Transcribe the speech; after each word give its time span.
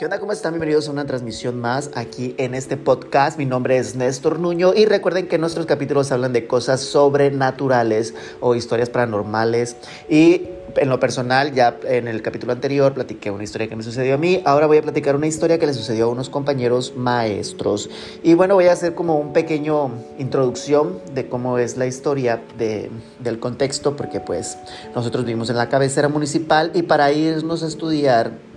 ¿Qué 0.00 0.06
onda? 0.06 0.18
¿Cómo 0.18 0.32
están? 0.32 0.54
Bienvenidos 0.54 0.88
a 0.88 0.92
una 0.92 1.04
transmisión 1.04 1.60
más 1.60 1.90
aquí 1.94 2.34
en 2.38 2.54
este 2.54 2.78
podcast. 2.78 3.36
Mi 3.36 3.44
nombre 3.44 3.76
es 3.76 3.96
Néstor 3.96 4.38
Nuño 4.38 4.72
y 4.74 4.86
recuerden 4.86 5.28
que 5.28 5.36
nuestros 5.36 5.66
capítulos 5.66 6.10
hablan 6.10 6.32
de 6.32 6.46
cosas 6.46 6.80
sobrenaturales 6.80 8.14
o 8.40 8.54
historias 8.54 8.88
paranormales. 8.88 9.76
Y 10.08 10.48
en 10.76 10.88
lo 10.88 10.98
personal, 10.98 11.52
ya 11.52 11.78
en 11.84 12.08
el 12.08 12.22
capítulo 12.22 12.54
anterior 12.54 12.94
platiqué 12.94 13.30
una 13.30 13.44
historia 13.44 13.68
que 13.68 13.76
me 13.76 13.82
sucedió 13.82 14.14
a 14.14 14.16
mí. 14.16 14.40
Ahora 14.46 14.66
voy 14.66 14.78
a 14.78 14.82
platicar 14.82 15.16
una 15.16 15.26
historia 15.26 15.58
que 15.58 15.66
le 15.66 15.74
sucedió 15.74 16.06
a 16.06 16.08
unos 16.08 16.30
compañeros 16.30 16.94
maestros. 16.96 17.90
Y 18.22 18.32
bueno, 18.32 18.54
voy 18.54 18.68
a 18.68 18.72
hacer 18.72 18.94
como 18.94 19.18
un 19.18 19.34
pequeño 19.34 19.90
introducción 20.18 20.98
de 21.12 21.28
cómo 21.28 21.58
es 21.58 21.76
la 21.76 21.86
historia 21.86 22.42
de, 22.56 22.90
del 23.18 23.38
contexto, 23.38 23.96
porque 23.96 24.18
pues 24.18 24.56
nosotros 24.94 25.26
vivimos 25.26 25.50
en 25.50 25.58
la 25.58 25.68
cabecera 25.68 26.08
municipal 26.08 26.70
y 26.72 26.84
para 26.84 27.12
irnos 27.12 27.62
a 27.62 27.66
estudiar 27.66 28.48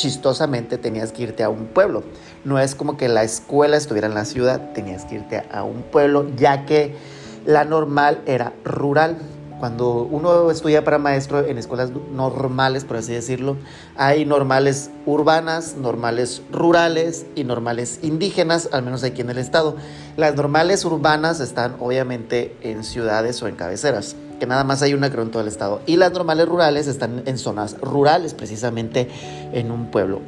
chistosamente 0.00 0.78
tenías 0.78 1.12
que 1.12 1.24
irte 1.24 1.42
a 1.44 1.50
un 1.50 1.66
pueblo. 1.66 2.02
No 2.44 2.58
es 2.58 2.74
como 2.74 2.96
que 2.96 3.08
la 3.08 3.22
escuela 3.22 3.76
estuviera 3.76 4.08
en 4.08 4.14
la 4.14 4.24
ciudad, 4.24 4.72
tenías 4.72 5.04
que 5.04 5.16
irte 5.16 5.44
a 5.52 5.62
un 5.62 5.82
pueblo, 5.82 6.26
ya 6.36 6.64
que 6.64 6.96
la 7.44 7.64
normal 7.64 8.22
era 8.26 8.54
rural. 8.64 9.18
Cuando 9.58 10.04
uno 10.04 10.50
estudia 10.50 10.84
para 10.84 10.96
maestro 10.96 11.44
en 11.44 11.58
escuelas 11.58 11.90
normales, 12.12 12.86
por 12.86 12.96
así 12.96 13.12
decirlo, 13.12 13.58
hay 13.94 14.24
normales 14.24 14.90
urbanas, 15.04 15.76
normales 15.76 16.40
rurales 16.50 17.26
y 17.34 17.44
normales 17.44 17.98
indígenas, 18.00 18.70
al 18.72 18.82
menos 18.82 19.04
aquí 19.04 19.20
en 19.20 19.28
el 19.28 19.36
estado. 19.36 19.76
Las 20.16 20.34
normales 20.34 20.82
urbanas 20.86 21.40
están 21.40 21.76
obviamente 21.78 22.56
en 22.62 22.84
ciudades 22.84 23.42
o 23.42 23.48
en 23.48 23.56
cabeceras 23.56 24.16
que 24.40 24.46
nada 24.46 24.64
más 24.64 24.82
hay 24.82 24.94
una 24.94 25.10
creo 25.10 25.22
en 25.22 25.30
todo 25.30 25.42
el 25.42 25.48
estado. 25.48 25.80
Y 25.86 25.96
las 25.96 26.10
normales 26.12 26.48
rurales 26.48 26.88
están 26.88 27.22
en 27.26 27.38
zonas 27.38 27.78
rurales, 27.80 28.34
precisamente 28.34 29.08
en 29.52 29.70
un 29.70 29.92
pueblo. 29.92 30.20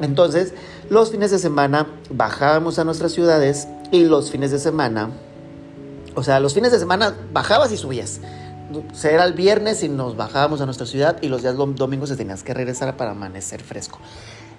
Entonces, 0.00 0.52
los 0.90 1.10
fines 1.10 1.30
de 1.30 1.38
semana 1.38 1.86
bajábamos 2.10 2.78
a 2.78 2.84
nuestras 2.84 3.12
ciudades 3.12 3.68
y 3.90 4.04
los 4.04 4.30
fines 4.30 4.50
de 4.50 4.58
semana, 4.58 5.10
o 6.14 6.22
sea, 6.22 6.40
los 6.40 6.52
fines 6.52 6.72
de 6.72 6.78
semana 6.78 7.14
bajabas 7.32 7.72
y 7.72 7.78
subías. 7.78 8.20
Era 9.02 9.24
el 9.24 9.34
viernes 9.34 9.82
y 9.82 9.88
nos 9.88 10.16
bajábamos 10.16 10.60
a 10.60 10.66
nuestra 10.66 10.86
ciudad 10.86 11.18
y 11.22 11.28
los 11.28 11.42
días 11.42 11.56
domingos 11.56 12.14
tenías 12.16 12.42
que 12.42 12.52
regresar 12.54 12.96
para 12.96 13.12
amanecer 13.12 13.62
fresco. 13.62 13.98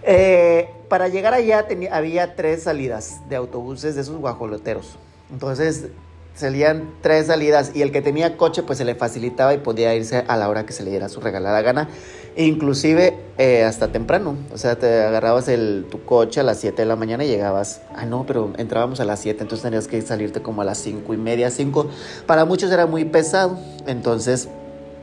Eh, 0.04 0.70
para 0.88 1.08
llegar 1.08 1.34
allá 1.34 1.68
tenía, 1.68 1.96
había 1.96 2.36
tres 2.36 2.64
salidas 2.64 3.22
de 3.28 3.36
autobuses 3.36 3.96
de 3.96 4.02
esos 4.02 4.16
guajoloteros. 4.18 4.98
Entonces 5.32 5.88
salían 6.36 6.92
tres 7.02 7.28
salidas 7.28 7.72
y 7.74 7.82
el 7.82 7.92
que 7.92 8.02
tenía 8.02 8.38
coche 8.38 8.62
pues 8.62 8.78
se 8.78 8.86
le 8.86 8.94
facilitaba 8.94 9.54
y 9.54 9.58
podía 9.58 9.96
irse 9.96 10.26
a 10.28 10.38
la 10.38 10.50
hora 10.50 10.66
que 10.66 10.74
se 10.74 10.84
le 10.84 10.92
diera 10.92 11.10
su 11.10 11.22
regalada 11.22 11.62
gana, 11.62 11.88
inclusive 12.36 13.18
eh, 13.38 13.64
hasta 13.64 13.88
temprano, 13.92 14.36
o 14.54 14.58
sea, 14.58 14.78
te 14.78 15.04
agarrabas 15.04 15.48
el, 15.48 15.88
tu 15.90 16.04
coche 16.04 16.42
a 16.42 16.44
las 16.44 16.60
7 16.60 16.82
de 16.82 16.86
la 16.86 16.98
mañana 16.98 17.24
y 17.24 17.28
llegabas, 17.28 17.82
ah 17.96 18.06
no, 18.06 18.26
pero 18.26 18.52
entrábamos 18.58 19.00
a 19.00 19.06
las 19.06 19.22
7, 19.22 19.42
entonces 19.42 19.64
tenías 19.64 19.88
que 19.88 20.02
salirte 20.02 20.42
como 20.42 20.62
a 20.62 20.66
las 20.66 20.78
5 20.80 21.14
y 21.14 21.18
media, 21.18 21.50
5, 21.50 21.90
para 22.28 22.44
muchos 22.44 22.70
era 22.72 22.86
muy 22.86 23.06
pesado, 23.06 23.58
entonces 23.88 24.50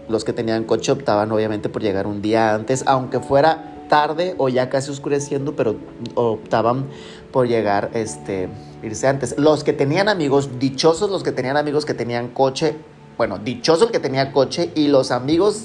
los 0.09 0.25
que 0.25 0.35
tenían 0.35 0.65
coche 0.65 0.93
optaban 0.93 1.33
obviamente 1.33 1.71
por 1.71 1.81
llegar 1.81 2.07
un 2.07 2.21
día 2.21 2.55
antes, 2.55 2.85
aunque 2.87 3.21
fuera 3.21 3.82
tarde 3.93 4.35
o 4.39 4.49
ya 4.49 4.71
casi 4.71 4.91
oscureciendo, 4.91 5.55
pero 5.55 5.77
optaban 6.15 6.87
por 7.31 7.47
llegar, 7.47 7.91
este, 7.93 8.49
irse 8.83 9.07
antes. 9.07 9.35
Los 9.37 9.65
que 9.65 9.75
tenían 9.75 10.09
amigos, 10.09 10.59
dichosos 10.59 11.11
los 11.11 11.23
que 11.23 11.31
tenían 11.31 11.59
amigos 11.59 11.85
que 11.85 11.93
tenían 11.93 12.29
coche, 12.29 12.75
bueno, 13.19 13.39
dichoso 13.39 13.85
el 13.85 13.91
que 13.91 13.99
tenía 13.99 14.33
coche 14.33 14.71
y 14.75 14.89
los 14.89 15.11
amigos 15.11 15.65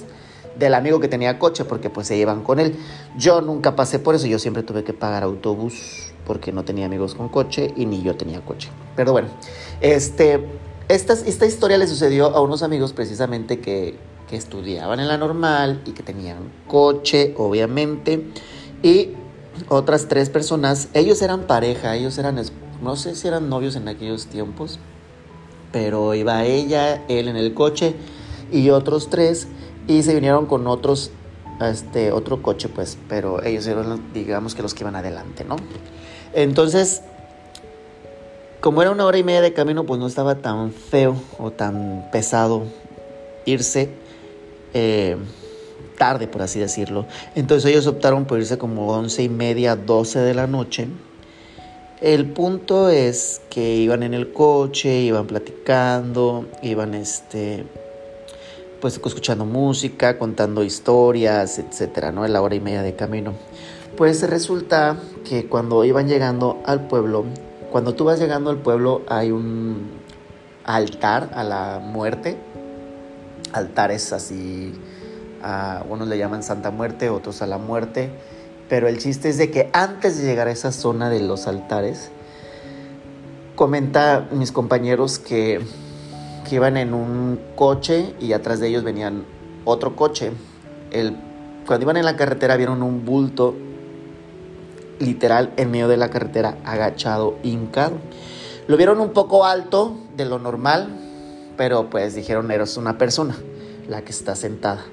del 0.59 0.73
amigo 0.73 0.99
que 0.99 1.07
tenía 1.07 1.39
coche, 1.39 1.63
porque 1.63 1.89
pues 1.89 2.07
se 2.07 2.17
iban 2.17 2.43
con 2.43 2.59
él. 2.59 2.75
Yo 3.17 3.39
nunca 3.39 3.77
pasé 3.77 3.97
por 3.97 4.13
eso, 4.13 4.27
yo 4.27 4.39
siempre 4.39 4.61
tuve 4.61 4.83
que 4.83 4.91
pagar 4.91 5.23
autobús 5.23 6.11
porque 6.25 6.51
no 6.51 6.65
tenía 6.65 6.85
amigos 6.85 7.15
con 7.15 7.29
coche 7.29 7.73
y 7.77 7.85
ni 7.85 8.01
yo 8.01 8.17
tenía 8.17 8.41
coche. 8.41 8.67
Pero 8.97 9.13
bueno, 9.13 9.29
este, 9.79 10.45
esta, 10.89 11.13
esta 11.13 11.45
historia 11.45 11.77
le 11.77 11.87
sucedió 11.87 12.35
a 12.35 12.41
unos 12.41 12.61
amigos 12.61 12.91
precisamente 12.91 13.61
que, 13.61 13.95
que 14.29 14.35
estudiaban 14.35 14.99
en 14.99 15.07
la 15.07 15.17
normal 15.17 15.81
y 15.85 15.91
que 15.91 16.03
tenían 16.03 16.51
coche, 16.67 17.33
obviamente, 17.37 18.23
y 18.83 19.11
otras 19.69 20.07
tres 20.07 20.29
personas, 20.29 20.89
ellos 20.93 21.21
eran 21.21 21.41
pareja, 21.43 21.95
ellos 21.95 22.17
eran, 22.17 22.39
no 22.81 22.95
sé 22.95 23.15
si 23.15 23.27
eran 23.27 23.49
novios 23.49 23.75
en 23.75 23.87
aquellos 23.87 24.27
tiempos, 24.27 24.79
pero 25.71 26.13
iba 26.13 26.45
ella, 26.45 27.03
él 27.07 27.27
en 27.27 27.37
el 27.37 27.53
coche 27.53 27.95
y 28.51 28.69
otros 28.69 29.09
tres, 29.09 29.47
y 29.87 30.03
se 30.03 30.13
vinieron 30.13 30.45
con 30.45 30.67
otros, 30.67 31.11
este, 31.61 32.11
otro 32.11 32.41
coche, 32.41 32.69
pues, 32.69 32.97
pero 33.07 33.43
ellos 33.43 33.65
eran, 33.67 34.13
digamos 34.13 34.53
que 34.53 34.61
los 34.61 34.73
que 34.73 34.83
iban 34.83 34.95
adelante, 34.95 35.43
¿no? 35.43 35.55
Entonces, 36.33 37.01
como 38.59 38.81
era 38.81 38.91
una 38.91 39.05
hora 39.05 39.17
y 39.17 39.23
media 39.23 39.41
de 39.41 39.53
camino, 39.53 39.85
pues 39.85 39.99
no 39.99 40.07
estaba 40.07 40.35
tan 40.35 40.71
feo 40.71 41.15
o 41.39 41.51
tan 41.51 42.09
pesado 42.11 42.63
irse 43.45 43.89
eh, 44.73 45.17
tarde, 45.97 46.27
por 46.27 46.41
así 46.41 46.59
decirlo. 46.59 47.05
Entonces 47.35 47.69
ellos 47.69 47.87
optaron 47.87 48.25
por 48.25 48.39
irse 48.39 48.57
como 48.57 48.87
once 48.87 49.23
y 49.23 49.29
media, 49.29 49.75
12 49.75 50.19
de 50.19 50.33
la 50.33 50.47
noche. 50.47 50.87
El 51.99 52.27
punto 52.27 52.89
es 52.89 53.41
que 53.49 53.75
iban 53.75 54.03
en 54.03 54.13
el 54.13 54.31
coche, 54.31 54.99
iban 54.99 55.25
platicando, 55.25 56.45
iban 56.61 56.93
este, 56.93 57.65
pues 58.79 59.01
escuchando 59.03 59.45
música, 59.45 60.19
contando 60.19 60.63
historias, 60.63 61.57
etcétera, 61.57 62.11
¿no? 62.11 62.23
En 62.23 62.33
la 62.33 62.41
hora 62.41 62.53
y 62.53 62.59
media 62.59 62.83
de 62.83 62.95
camino. 62.95 63.33
Pues 63.97 64.21
resulta 64.29 64.97
que 65.27 65.47
cuando 65.47 65.83
iban 65.85 66.07
llegando 66.07 66.61
al 66.67 66.87
pueblo, 66.87 67.25
cuando 67.71 67.95
tú 67.95 68.05
vas 68.05 68.19
llegando 68.19 68.51
al 68.51 68.57
pueblo 68.57 69.01
hay 69.07 69.31
un 69.31 69.89
altar 70.65 71.31
a 71.33 71.43
la 71.43 71.81
muerte 71.83 72.37
altares 73.53 74.13
así, 74.13 74.73
a, 75.41 75.83
unos 75.89 76.07
le 76.07 76.17
llaman 76.17 76.43
Santa 76.43 76.71
Muerte, 76.71 77.09
otros 77.09 77.41
a 77.41 77.47
la 77.47 77.57
muerte, 77.57 78.09
pero 78.69 78.87
el 78.87 78.97
chiste 78.97 79.29
es 79.29 79.37
de 79.37 79.51
que 79.51 79.69
antes 79.73 80.17
de 80.17 80.25
llegar 80.25 80.47
a 80.47 80.51
esa 80.51 80.71
zona 80.71 81.09
de 81.09 81.21
los 81.21 81.47
altares, 81.47 82.11
comenta 83.55 84.27
mis 84.31 84.51
compañeros 84.51 85.19
que, 85.19 85.61
que 86.47 86.55
iban 86.55 86.77
en 86.77 86.93
un 86.93 87.39
coche 87.55 88.13
y 88.19 88.33
atrás 88.33 88.59
de 88.59 88.67
ellos 88.67 88.83
venían 88.83 89.25
otro 89.65 89.95
coche. 89.95 90.31
El, 90.91 91.17
cuando 91.65 91.83
iban 91.83 91.97
en 91.97 92.05
la 92.05 92.15
carretera 92.15 92.55
vieron 92.55 92.83
un 92.83 93.05
bulto 93.05 93.55
literal 94.99 95.53
en 95.57 95.71
medio 95.71 95.87
de 95.87 95.97
la 95.97 96.09
carretera 96.09 96.57
agachado, 96.65 97.37
hincado. 97.43 97.97
Lo 98.67 98.77
vieron 98.77 98.99
un 98.99 99.11
poco 99.11 99.45
alto 99.45 99.97
de 100.15 100.25
lo 100.25 100.39
normal, 100.39 101.06
pero 101.57 101.89
pues 101.89 102.15
dijeron, 102.15 102.51
eres 102.51 102.77
una 102.77 102.97
persona, 102.97 103.35
la 103.89 104.03
que 104.03 104.11
está 104.11 104.35
sentada, 104.35 104.85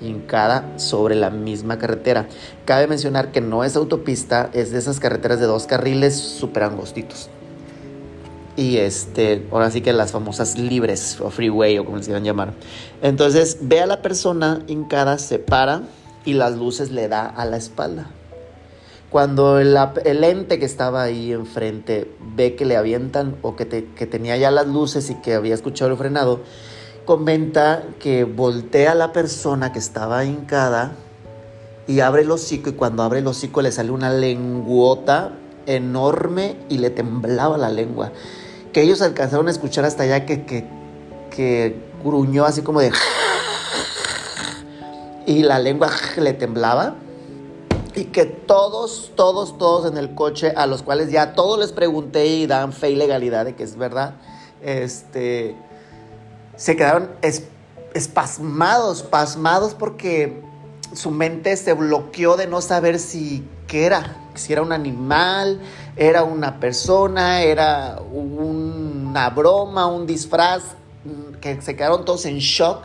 hincada 0.00 0.78
sobre 0.78 1.14
la 1.14 1.30
misma 1.30 1.78
carretera. 1.78 2.26
Cabe 2.64 2.86
mencionar 2.86 3.30
que 3.30 3.40
no 3.40 3.62
es 3.62 3.76
autopista, 3.76 4.50
es 4.52 4.72
de 4.72 4.78
esas 4.78 4.98
carreteras 4.98 5.38
de 5.38 5.46
dos 5.46 5.66
carriles 5.66 6.16
súper 6.16 6.64
angostitos. 6.64 7.28
Y 8.56 8.78
este, 8.78 9.46
ahora 9.52 9.70
sí 9.70 9.82
que 9.82 9.92
las 9.92 10.12
famosas 10.12 10.58
libres 10.58 11.20
o 11.20 11.28
freeway 11.28 11.78
o 11.78 11.84
como 11.84 11.98
se 11.98 12.06
quieran 12.06 12.24
llamar. 12.24 12.54
Entonces 13.02 13.58
ve 13.60 13.80
a 13.80 13.86
la 13.86 14.00
persona 14.00 14.62
hincada, 14.66 15.18
se 15.18 15.38
para 15.38 15.82
y 16.24 16.32
las 16.32 16.56
luces 16.56 16.90
le 16.90 17.06
da 17.08 17.26
a 17.26 17.44
la 17.44 17.58
espalda. 17.58 18.10
Cuando 19.16 19.58
el, 19.58 19.74
ente 20.24 20.58
que 20.58 20.66
estaba 20.66 21.04
ahí 21.04 21.32
enfrente 21.32 22.14
ve 22.34 22.54
que 22.54 22.66
le 22.66 22.76
avientan 22.76 23.36
o 23.40 23.56
que, 23.56 23.64
tenía 23.64 24.36
ya 24.36 24.50
las 24.50 24.66
luces 24.66 25.08
y 25.08 25.14
que 25.14 25.32
había 25.32 25.54
escuchado 25.54 25.90
el 25.90 25.96
frenado, 25.96 26.42
comenta 27.06 27.82
que 27.98 28.24
voltea 28.24 28.92
a 28.92 28.94
la 28.94 29.14
persona 29.14 29.72
que 29.72 29.78
estaba 29.78 30.26
hincada 30.26 30.92
y 31.86 32.00
abre 32.00 32.24
el 32.24 32.30
hocico 32.30 32.68
y 32.68 32.72
cuando 32.74 33.04
abre 33.04 33.20
el 33.20 33.26
hocico 33.26 33.62
le 33.62 33.72
sale 33.72 33.90
una 33.90 34.10
lenguota 34.10 35.32
enorme 35.64 36.56
y 36.68 36.76
le 36.76 36.90
temblaba 36.90 37.56
la 37.56 37.70
lengua. 37.70 38.12
Que 38.74 38.82
ellos 38.82 39.00
alcanzaron 39.00 39.48
a 39.48 39.50
escuchar 39.50 39.86
hasta 39.86 40.02
allá 40.02 40.26
que, 40.26 40.44
que 40.44 41.74
gruñó 42.04 42.44
así 42.44 42.60
como 42.60 42.80
de... 42.80 42.92
Y 45.24 45.42
la 45.42 45.58
lengua 45.58 45.90
le 46.18 46.34
temblaba 46.34 46.96
y 47.96 48.04
que 48.04 48.26
todos, 48.26 49.10
todos, 49.16 49.56
todos 49.56 49.90
en 49.90 49.96
el 49.96 50.14
coche, 50.14 50.52
a 50.54 50.66
los 50.66 50.82
cuales 50.82 51.10
ya 51.10 51.32
todos 51.32 51.58
les 51.58 51.72
pregunté 51.72 52.26
y 52.26 52.46
dan 52.46 52.74
fe 52.74 52.90
y 52.90 52.94
legalidad 52.94 53.46
de 53.46 53.56
que 53.56 53.62
es 53.62 53.76
verdad, 53.76 54.16
este, 54.62 55.56
se 56.56 56.76
quedaron 56.76 57.08
espasmados, 57.94 59.02
pasmados 59.02 59.72
porque 59.72 60.42
su 60.92 61.10
mente 61.10 61.56
se 61.56 61.72
bloqueó 61.72 62.36
de 62.36 62.46
no 62.46 62.60
saber 62.60 62.98
si 62.98 63.48
qué 63.66 63.86
era, 63.86 64.14
si 64.34 64.52
era 64.52 64.60
un 64.60 64.72
animal, 64.72 65.58
era 65.96 66.22
una 66.22 66.60
persona, 66.60 67.42
era 67.42 67.98
una 68.12 69.30
broma, 69.30 69.86
un 69.86 70.06
disfraz, 70.06 70.62
que 71.40 71.62
se 71.62 71.74
quedaron 71.74 72.04
todos 72.04 72.26
en 72.26 72.38
shock 72.38 72.84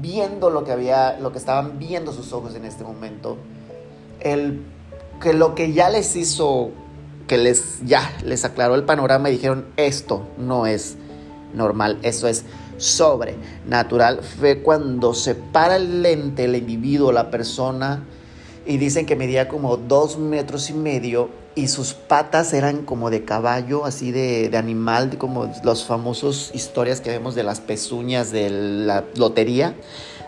viendo 0.00 0.48
lo 0.48 0.64
que 0.64 0.72
había, 0.72 1.18
lo 1.20 1.32
que 1.32 1.38
estaban 1.38 1.78
viendo 1.78 2.12
sus 2.14 2.32
ojos 2.32 2.54
en 2.54 2.64
este 2.64 2.82
momento 2.82 3.36
el 4.32 4.62
que 5.20 5.32
lo 5.32 5.54
que 5.54 5.72
ya 5.72 5.90
les 5.90 6.16
hizo, 6.16 6.70
que 7.26 7.38
les 7.38 7.80
ya 7.84 8.12
les 8.24 8.44
aclaró 8.44 8.74
el 8.74 8.84
panorama 8.84 9.28
y 9.28 9.32
dijeron 9.32 9.66
esto 9.76 10.26
no 10.38 10.66
es 10.66 10.96
normal, 11.54 11.98
eso 12.02 12.28
es 12.28 12.44
sobrenatural, 12.76 14.20
fue 14.22 14.58
cuando 14.58 15.14
se 15.14 15.34
para 15.34 15.76
el 15.76 16.02
lente, 16.02 16.44
el 16.44 16.56
individuo, 16.56 17.12
la 17.12 17.30
persona, 17.30 18.04
y 18.66 18.76
dicen 18.76 19.06
que 19.06 19.16
medía 19.16 19.48
como 19.48 19.76
dos 19.76 20.18
metros 20.18 20.68
y 20.68 20.74
medio 20.74 21.30
y 21.54 21.68
sus 21.68 21.94
patas 21.94 22.52
eran 22.52 22.84
como 22.84 23.08
de 23.08 23.24
caballo, 23.24 23.86
así 23.86 24.10
de, 24.10 24.50
de 24.50 24.58
animal, 24.58 25.16
como 25.16 25.50
los 25.64 25.86
famosos 25.86 26.50
historias 26.52 27.00
que 27.00 27.08
vemos 27.08 27.34
de 27.34 27.44
las 27.44 27.60
pezuñas 27.60 28.30
de 28.30 28.50
la 28.50 29.04
lotería 29.16 29.74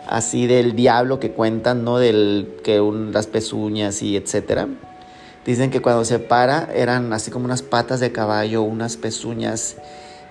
así 0.08 0.46
del 0.46 0.74
diablo 0.74 1.20
que 1.20 1.32
cuentan, 1.32 1.84
¿no? 1.84 1.98
Del 1.98 2.56
que 2.64 2.80
un, 2.80 3.12
las 3.12 3.26
pezuñas 3.26 4.02
y 4.02 4.16
etcétera. 4.16 4.68
Dicen 5.44 5.70
que 5.70 5.80
cuando 5.80 6.04
se 6.04 6.18
para 6.18 6.68
eran 6.74 7.12
así 7.12 7.30
como 7.30 7.44
unas 7.44 7.62
patas 7.62 8.00
de 8.00 8.12
caballo, 8.12 8.62
unas 8.62 8.96
pezuñas, 8.96 9.76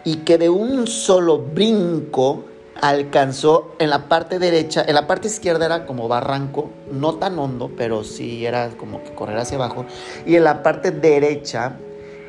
y 0.03 0.17
que 0.17 0.37
de 0.37 0.49
un 0.49 0.87
solo 0.87 1.39
brinco 1.39 2.45
alcanzó 2.81 3.73
en 3.79 3.89
la 3.89 4.07
parte 4.07 4.37
derecha, 4.37 4.83
en 4.87 4.93
la 4.93 5.07
parte 5.07 5.27
izquierda 5.27 5.65
era 5.65 5.85
como 5.85 6.07
barranco, 6.07 6.69
no 6.91 7.15
tan 7.15 7.39
hondo, 7.39 7.71
pero 7.75 8.03
sí 8.03 8.45
era 8.45 8.69
como 8.77 9.03
que 9.03 9.13
correr 9.13 9.37
hacia 9.37 9.57
abajo, 9.57 9.85
y 10.25 10.35
en 10.35 10.43
la 10.43 10.61
parte 10.61 10.91
derecha 10.91 11.77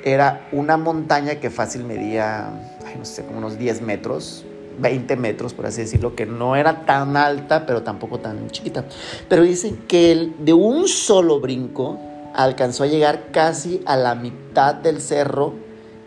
era 0.04 0.48
una 0.52 0.76
montaña 0.76 1.36
que 1.36 1.50
fácil 1.50 1.84
medía, 1.84 2.50
no 2.96 3.04
sé, 3.04 3.24
como 3.24 3.38
unos 3.38 3.58
10 3.58 3.82
metros, 3.82 4.44
20 4.78 5.16
metros, 5.16 5.54
por 5.54 5.66
así 5.66 5.82
decirlo, 5.82 6.14
que 6.14 6.26
no 6.26 6.56
era 6.56 6.84
tan 6.86 7.16
alta, 7.16 7.66
pero 7.66 7.82
tampoco 7.82 8.20
tan 8.20 8.48
chiquita. 8.50 8.84
Pero 9.28 9.42
dicen 9.42 9.84
que 9.88 10.12
él 10.12 10.34
de 10.40 10.52
un 10.52 10.88
solo 10.88 11.40
brinco 11.40 11.98
alcanzó 12.34 12.84
a 12.84 12.86
llegar 12.86 13.30
casi 13.32 13.82
a 13.86 13.96
la 13.96 14.14
mitad 14.14 14.74
del 14.74 15.00
cerro 15.00 15.54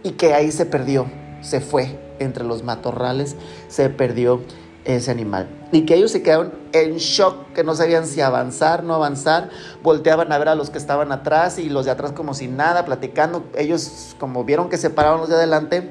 y 0.03 0.11
que 0.11 0.33
ahí 0.33 0.51
se 0.51 0.65
perdió, 0.65 1.07
se 1.41 1.61
fue 1.61 1.99
entre 2.19 2.43
los 2.43 2.63
matorrales, 2.63 3.35
se 3.67 3.89
perdió 3.89 4.41
ese 4.85 5.11
animal. 5.11 5.47
Y 5.71 5.85
que 5.85 5.95
ellos 5.95 6.11
se 6.11 6.21
quedaron 6.21 6.53
en 6.73 6.97
shock, 6.97 7.53
que 7.53 7.63
no 7.63 7.75
sabían 7.75 8.05
si 8.05 8.21
avanzar, 8.21 8.83
no 8.83 8.95
avanzar, 8.95 9.49
volteaban 9.83 10.31
a 10.31 10.37
ver 10.37 10.49
a 10.49 10.55
los 10.55 10.69
que 10.69 10.77
estaban 10.77 11.11
atrás 11.11 11.59
y 11.59 11.69
los 11.69 11.85
de 11.85 11.91
atrás 11.91 12.11
como 12.11 12.33
si 12.33 12.47
nada, 12.47 12.85
platicando. 12.85 13.43
Ellos 13.57 14.15
como 14.19 14.43
vieron 14.43 14.69
que 14.69 14.77
se 14.77 14.89
pararon 14.89 15.21
los 15.21 15.29
de 15.29 15.35
adelante, 15.35 15.89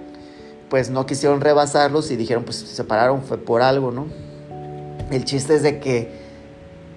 pues 0.71 0.89
no 0.89 1.05
quisieron 1.05 1.41
rebasarlos 1.41 2.11
y 2.13 2.17
dijeron, 2.17 2.45
pues 2.45 2.59
se 2.59 2.67
separaron, 2.69 3.23
fue 3.23 3.37
por 3.37 3.61
algo, 3.61 3.91
¿no? 3.91 4.07
El 5.11 5.25
chiste 5.25 5.57
es 5.57 5.63
de 5.65 5.81
que 5.81 6.31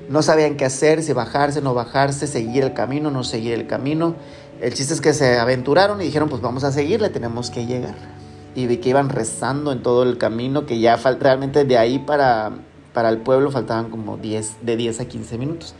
no 0.09 0.21
sabían 0.21 0.55
qué 0.57 0.65
hacer, 0.65 1.01
si 1.01 1.11
bajarse, 1.11 1.59
no 1.61 1.73
bajarse, 1.73 2.27
seguir 2.27 2.63
el 2.63 2.73
camino, 2.73 3.09
no 3.09 3.23
seguir 3.23 3.53
el 3.53 3.65
camino. 3.65 4.15
El 4.61 4.75
chiste 4.75 4.93
es 4.93 5.01
que 5.01 5.13
se 5.13 5.39
aventuraron 5.39 5.99
y 6.01 6.05
dijeron, 6.05 6.29
pues 6.29 6.41
vamos 6.41 6.63
a 6.63 6.71
seguirle, 6.71 7.09
tenemos 7.09 7.49
que 7.49 7.65
llegar. 7.65 7.95
Y 8.53 8.67
vi 8.67 8.77
que 8.77 8.89
iban 8.89 9.09
rezando 9.09 9.71
en 9.71 9.81
todo 9.81 10.03
el 10.03 10.19
camino, 10.19 10.67
que 10.67 10.79
ya 10.79 10.95
realmente 10.95 11.65
de 11.65 11.77
ahí 11.79 11.97
para, 11.97 12.51
para 12.93 13.09
el 13.09 13.17
pueblo 13.17 13.49
faltaban 13.49 13.89
como 13.89 14.17
10, 14.17 14.57
de 14.61 14.77
10 14.77 14.99
a 14.99 15.05
15 15.05 15.37
minutos. 15.39 15.73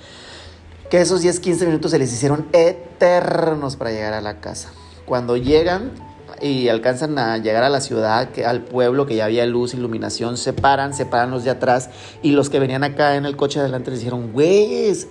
Que 0.90 1.00
esos 1.00 1.22
10, 1.22 1.40
15 1.40 1.68
minutos 1.68 1.92
se 1.92 2.00
les 2.00 2.12
hicieron 2.12 2.48
eternos 2.54 3.76
para 3.76 3.92
llegar 3.92 4.14
a 4.14 4.22
la 4.22 4.40
casa. 4.40 4.72
Cuando 5.06 5.38
llegan, 5.38 5.92
y 6.42 6.70
alcanzan 6.70 7.18
a 7.18 7.38
llegar 7.38 7.64
a 7.64 7.70
la 7.70 7.82
ciudad, 7.82 8.28
al 8.46 8.62
pueblo, 8.62 9.06
que 9.06 9.16
ya 9.16 9.26
había 9.26 9.46
luz, 9.46 9.74
iluminación, 9.74 10.38
se 10.38 10.54
paran, 10.54 10.94
se 10.94 11.06
paran 11.06 11.32
los 11.32 11.44
de 11.44 11.52
atrás 11.52 11.90
y 12.22 12.32
los 12.32 12.50
que 12.50 12.60
venían 12.60 12.84
acá 12.84 13.16
en 13.16 13.26
el 13.26 13.36
coche 13.36 13.60
adelante 13.60 13.92
les 13.92 14.00
dijeron, 14.00 14.32
güeyes, 14.34 15.08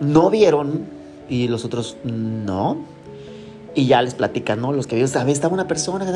¿no 0.00 0.30
vieron? 0.30 0.86
Y 1.28 1.48
los 1.48 1.64
otros, 1.64 1.96
no. 2.04 2.78
Y 3.74 3.86
ya 3.86 4.00
les 4.02 4.14
platican, 4.14 4.60
¿no? 4.60 4.72
Los 4.72 4.86
que 4.86 4.96
vieron, 4.96 5.10
¿sabes? 5.10 5.34
Estaba 5.34 5.54
una 5.54 5.68
persona. 5.68 6.06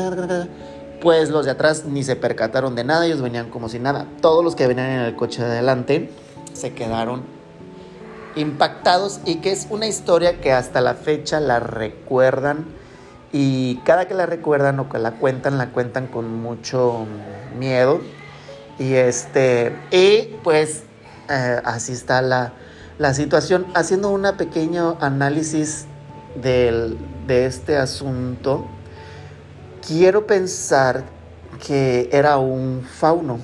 Pues 1.01 1.29
los 1.29 1.45
de 1.45 1.51
atrás 1.51 1.85
ni 1.85 2.03
se 2.03 2.15
percataron 2.15 2.75
de 2.75 2.83
nada, 2.83 3.05
ellos 3.05 3.21
venían 3.21 3.49
como 3.49 3.69
si 3.69 3.79
nada. 3.79 4.07
Todos 4.21 4.43
los 4.43 4.55
que 4.55 4.67
venían 4.67 4.89
en 4.89 4.99
el 5.01 5.15
coche 5.15 5.43
de 5.43 5.49
adelante 5.49 6.11
se 6.53 6.73
quedaron 6.73 7.23
impactados 8.35 9.19
y 9.25 9.35
que 9.35 9.51
es 9.51 9.67
una 9.69 9.87
historia 9.87 10.39
que 10.39 10.51
hasta 10.51 10.81
la 10.81 10.93
fecha 10.93 11.39
la 11.39 11.59
recuerdan 11.59 12.80
y 13.31 13.77
cada 13.85 14.07
que 14.07 14.13
la 14.13 14.25
recuerdan 14.25 14.79
o 14.79 14.89
que 14.89 14.99
la 14.99 15.11
cuentan, 15.13 15.57
la 15.57 15.69
cuentan 15.69 16.07
con 16.07 16.41
mucho 16.41 17.05
miedo. 17.57 18.01
Y 18.79 18.93
este, 18.93 19.75
y 19.91 20.35
pues 20.43 20.83
eh, 21.29 21.61
así 21.63 21.93
está 21.93 22.21
la, 22.21 22.53
situación. 23.13 23.65
Haciendo 23.73 24.09
un 24.09 24.27
pequeño 24.37 24.97
análisis 24.99 25.85
de 26.35 26.97
este 27.27 27.77
asunto, 27.77 28.65
quiero 29.85 30.27
pensar 30.27 31.03
que 31.65 32.09
era 32.11 32.37
un 32.37 32.83
fauno. 32.83 33.39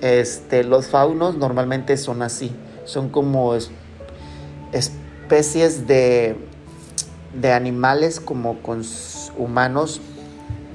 Este, 0.00 0.64
los 0.64 0.88
faunos 0.88 1.36
normalmente 1.36 1.96
son 1.96 2.22
así, 2.22 2.52
son 2.84 3.10
como 3.10 3.54
especies 4.72 5.86
de 5.86 6.36
de 7.34 7.52
animales 7.52 8.20
como 8.20 8.58
con 8.62 8.82
humanos. 9.36 10.00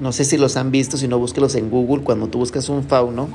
No 0.00 0.12
sé 0.12 0.24
si 0.24 0.36
los 0.36 0.56
han 0.56 0.70
visto, 0.70 0.96
si 0.96 1.08
no 1.08 1.18
búsquelos 1.18 1.54
en 1.54 1.70
Google 1.70 2.04
cuando 2.04 2.28
tú 2.28 2.38
buscas 2.38 2.68
un 2.68 2.84
fauno. 2.84 3.28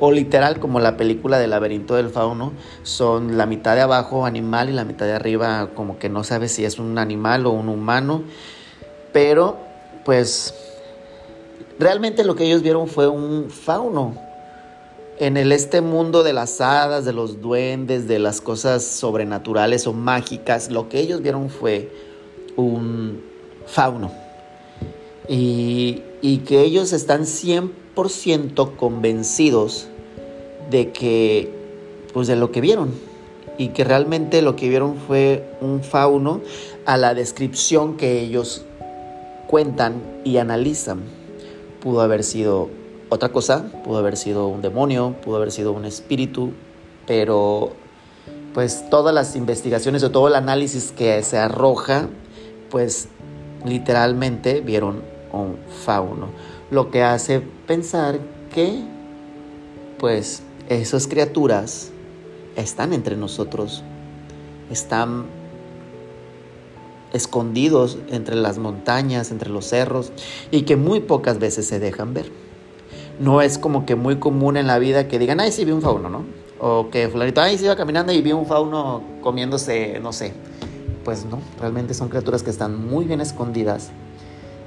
O 0.00 0.12
literal 0.12 0.60
como 0.60 0.78
la 0.78 0.96
película 0.96 1.38
del 1.38 1.50
laberinto 1.50 1.96
del 1.96 2.10
fauno, 2.10 2.52
son 2.84 3.36
la 3.36 3.46
mitad 3.46 3.74
de 3.74 3.80
abajo 3.80 4.26
animal 4.26 4.68
y 4.68 4.72
la 4.72 4.84
mitad 4.84 5.06
de 5.06 5.12
arriba 5.12 5.70
como 5.74 5.98
que 5.98 6.08
no 6.08 6.22
sabes 6.22 6.52
si 6.52 6.64
es 6.64 6.78
un 6.78 6.98
animal 6.98 7.46
o 7.46 7.50
un 7.50 7.68
humano. 7.68 8.22
Pero 9.12 9.58
pues 10.04 10.54
realmente 11.80 12.24
lo 12.24 12.36
que 12.36 12.44
ellos 12.44 12.62
vieron 12.62 12.86
fue 12.86 13.08
un 13.08 13.50
fauno, 13.50 14.14
en 15.20 15.36
el 15.36 15.50
este 15.50 15.80
mundo 15.80 16.22
de 16.22 16.32
las 16.32 16.60
hadas, 16.60 17.04
de 17.04 17.12
los 17.12 17.40
duendes, 17.40 18.06
de 18.06 18.20
las 18.20 18.40
cosas 18.40 18.84
sobrenaturales 18.84 19.86
o 19.86 19.92
mágicas, 19.92 20.70
lo 20.70 20.88
que 20.88 21.00
ellos 21.00 21.22
vieron 21.22 21.50
fue 21.50 21.90
un 22.58 23.22
fauno. 23.66 24.10
Y, 25.28 26.02
que 26.46 26.62
ellos 26.62 26.92
están 26.92 27.22
100% 27.22 28.76
convencidos 28.76 29.86
de 30.70 30.90
que, 30.92 31.52
pues 32.12 32.26
de 32.26 32.36
lo 32.36 32.50
que 32.50 32.60
vieron. 32.60 32.92
Y 33.56 33.68
que 33.68 33.84
realmente 33.84 34.42
lo 34.42 34.56
que 34.56 34.68
vieron 34.68 34.96
fue 34.96 35.48
un 35.60 35.82
fauno 35.82 36.40
a 36.86 36.96
la 36.96 37.14
descripción 37.14 37.96
que 37.96 38.20
ellos 38.20 38.64
cuentan 39.46 40.02
y 40.24 40.38
analizan. 40.38 41.02
Pudo 41.80 42.00
haber 42.00 42.24
sido 42.24 42.68
otra 43.08 43.30
cosa, 43.30 43.70
pudo 43.84 43.98
haber 43.98 44.16
sido 44.16 44.48
un 44.48 44.62
demonio, 44.62 45.16
pudo 45.24 45.36
haber 45.36 45.50
sido 45.50 45.72
un 45.72 45.84
espíritu, 45.84 46.52
pero 47.06 47.72
pues 48.54 48.88
todas 48.90 49.14
las 49.14 49.36
investigaciones 49.36 50.02
o 50.02 50.10
todo 50.10 50.28
el 50.28 50.34
análisis 50.34 50.92
que 50.92 51.22
se 51.22 51.38
arroja 51.38 52.08
pues 52.70 53.08
literalmente 53.64 54.60
vieron 54.60 55.02
un 55.32 55.56
fauno, 55.84 56.28
lo 56.70 56.90
que 56.90 57.02
hace 57.02 57.40
pensar 57.66 58.18
que 58.54 58.82
pues 59.98 60.42
esas 60.68 61.06
criaturas 61.06 61.90
están 62.56 62.92
entre 62.92 63.16
nosotros, 63.16 63.82
están 64.70 65.26
escondidos 67.12 67.98
entre 68.10 68.36
las 68.36 68.58
montañas, 68.58 69.30
entre 69.30 69.50
los 69.50 69.66
cerros 69.66 70.12
y 70.50 70.62
que 70.62 70.76
muy 70.76 71.00
pocas 71.00 71.38
veces 71.38 71.66
se 71.66 71.78
dejan 71.78 72.14
ver. 72.14 72.30
No 73.18 73.42
es 73.42 73.58
como 73.58 73.84
que 73.86 73.96
muy 73.96 74.16
común 74.16 74.56
en 74.56 74.66
la 74.66 74.78
vida 74.78 75.08
que 75.08 75.18
digan, 75.18 75.40
ay, 75.40 75.50
sí 75.52 75.64
vi 75.64 75.72
un 75.72 75.82
fauno, 75.82 76.08
¿no? 76.08 76.24
O 76.60 76.90
que 76.90 77.08
fulanito, 77.08 77.40
ay, 77.40 77.58
sí 77.58 77.64
iba 77.64 77.76
caminando 77.76 78.12
y 78.12 78.22
vi 78.22 78.32
un 78.32 78.46
fauno 78.46 79.02
comiéndose, 79.22 79.98
no 80.00 80.12
sé, 80.12 80.32
pues 81.04 81.24
no, 81.24 81.40
realmente 81.60 81.94
son 81.94 82.08
criaturas 82.08 82.42
que 82.42 82.50
están 82.50 82.88
muy 82.88 83.04
bien 83.04 83.20
escondidas, 83.20 83.90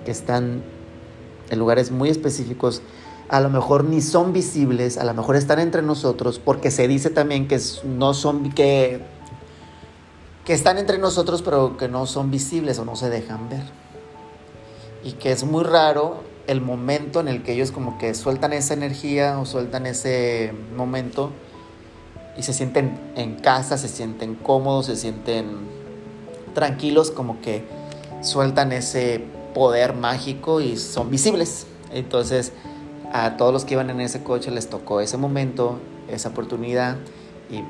que 0.05 0.11
están 0.11 0.63
en 1.50 1.59
lugares 1.59 1.91
muy 1.91 2.09
específicos, 2.09 2.81
a 3.29 3.39
lo 3.39 3.50
mejor 3.50 3.83
ni 3.83 4.01
son 4.01 4.33
visibles, 4.33 4.97
a 4.97 5.03
lo 5.03 5.13
mejor 5.13 5.35
están 5.35 5.59
entre 5.59 5.81
nosotros, 5.81 6.39
porque 6.39 6.71
se 6.71 6.88
dice 6.88 7.09
también 7.09 7.47
que 7.47 7.59
no 7.85 8.13
son 8.13 8.51
que 8.51 9.01
que 10.45 10.53
están 10.53 10.77
entre 10.79 10.97
nosotros 10.97 11.43
pero 11.43 11.77
que 11.77 11.88
no 11.88 12.05
son 12.07 12.31
visibles 12.31 12.79
o 12.79 12.85
no 12.85 12.95
se 12.95 13.09
dejan 13.09 13.50
ver. 13.50 13.63
Y 15.03 15.13
que 15.13 15.31
es 15.31 15.43
muy 15.43 15.63
raro 15.63 16.23
el 16.47 16.61
momento 16.61 17.19
en 17.19 17.27
el 17.27 17.43
que 17.43 17.53
ellos 17.53 17.71
como 17.71 17.97
que 17.97 18.13
sueltan 18.13 18.53
esa 18.53 18.73
energía 18.73 19.39
o 19.39 19.45
sueltan 19.45 19.85
ese 19.85 20.53
momento 20.75 21.31
y 22.38 22.43
se 22.43 22.53
sienten 22.53 23.00
en 23.15 23.35
casa, 23.35 23.77
se 23.77 23.88
sienten 23.88 24.35
cómodos, 24.35 24.88
se 24.88 24.95
sienten 24.95 25.80
tranquilos 26.53 27.12
como 27.12 27.41
que 27.41 27.63
sueltan 28.22 28.72
ese 28.72 29.24
poder 29.53 29.93
mágico 29.93 30.62
y 30.62 30.77
son 30.77 31.10
visibles. 31.10 31.67
Entonces 31.91 32.53
a 33.12 33.36
todos 33.38 33.51
los 33.51 33.65
que 33.65 33.74
iban 33.74 33.89
en 33.89 34.00
ese 34.01 34.24
coche 34.24 34.51
les 34.51 34.70
tocó 34.70 35.01
ese 35.01 35.17
momento, 35.17 35.79
esa 36.10 36.29
oportunidad 36.29 36.98
y 37.50 37.62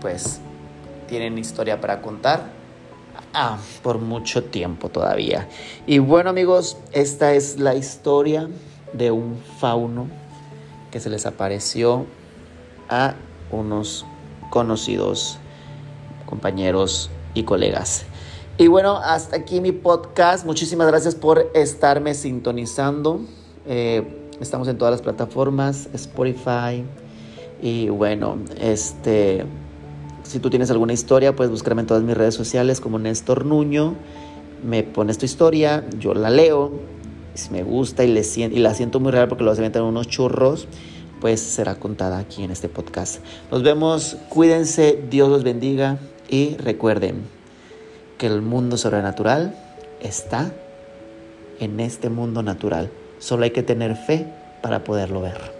pues 0.00 0.40
tienen 1.08 1.38
historia 1.38 1.80
para 1.80 2.02
contar. 2.02 2.54
ah, 3.32 3.58
por 3.82 3.98
mucho 3.98 4.44
tiempo 4.44 4.88
todavía. 4.88 5.48
Y 5.86 5.98
bueno 5.98 6.30
amigos, 6.30 6.76
esta 6.92 7.32
es 7.32 7.58
la 7.58 7.74
historia 7.74 8.48
de 8.92 9.10
un 9.10 9.38
fauno 9.58 10.08
que 10.90 11.00
se 11.00 11.10
les 11.10 11.26
apareció 11.26 12.06
a 12.88 13.14
unos 13.50 14.04
conocidos 14.50 15.38
compañeros 16.26 17.10
y 17.36 17.44
colegas. 17.44 18.04
Y 18.58 18.68
bueno, 18.68 18.96
hasta 18.96 19.36
aquí 19.36 19.60
mi 19.60 19.70
podcast. 19.70 20.46
Muchísimas 20.46 20.86
gracias 20.86 21.14
por 21.14 21.50
estarme 21.54 22.14
sintonizando. 22.14 23.20
Eh, 23.66 24.02
estamos 24.40 24.66
en 24.68 24.78
todas 24.78 24.92
las 24.92 25.02
plataformas, 25.02 25.90
Spotify. 25.92 26.82
Y 27.60 27.90
bueno, 27.90 28.38
este, 28.58 29.44
si 30.22 30.38
tú 30.38 30.48
tienes 30.48 30.70
alguna 30.70 30.94
historia, 30.94 31.36
puedes 31.36 31.50
buscarme 31.50 31.82
en 31.82 31.86
todas 31.86 32.02
mis 32.02 32.16
redes 32.16 32.34
sociales 32.34 32.80
como 32.80 32.98
Néstor 32.98 33.44
Nuño. 33.44 33.94
Me 34.64 34.82
pones 34.82 35.18
tu 35.18 35.26
historia, 35.26 35.84
yo 35.98 36.14
la 36.14 36.30
leo. 36.30 36.72
Si 37.34 37.50
me 37.50 37.62
gusta 37.62 38.04
y, 38.04 38.08
le, 38.08 38.22
y 38.22 38.58
la 38.58 38.72
siento 38.72 39.00
muy 39.00 39.12
real 39.12 39.28
porque 39.28 39.44
lo 39.44 39.50
vas 39.50 39.58
a 39.58 39.62
meter 39.62 39.82
unos 39.82 40.08
churros, 40.08 40.66
pues 41.20 41.40
será 41.42 41.74
contada 41.74 42.16
aquí 42.16 42.42
en 42.42 42.50
este 42.50 42.70
podcast. 42.70 43.20
Nos 43.50 43.62
vemos, 43.62 44.16
cuídense, 44.30 44.98
Dios 45.10 45.28
los 45.28 45.44
bendiga 45.44 45.98
y 46.28 46.56
recuerden 46.56 47.22
que 48.18 48.26
el 48.26 48.42
mundo 48.42 48.76
sobrenatural 48.76 49.54
está 50.00 50.50
en 51.60 51.80
este 51.80 52.08
mundo 52.08 52.42
natural. 52.42 52.90
Solo 53.18 53.44
hay 53.44 53.50
que 53.50 53.62
tener 53.62 53.96
fe 53.96 54.26
para 54.62 54.84
poderlo 54.84 55.20
ver. 55.20 55.55